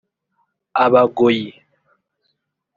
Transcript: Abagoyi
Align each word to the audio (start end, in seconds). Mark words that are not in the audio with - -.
Abagoyi 0.83 1.47